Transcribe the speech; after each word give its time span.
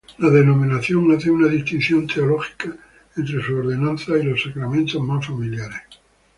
La 0.17 0.31
denominación 0.31 1.11
hace 1.11 1.29
una 1.29 1.47
distinción 1.47 2.07
teológica 2.07 2.75
entre 3.15 3.35
sus 3.39 3.51
ordenanzas 3.51 4.15
y 4.19 4.23
los 4.23 4.41
sacramentos 4.41 4.99
más 4.99 5.23
familiares. 5.27 5.79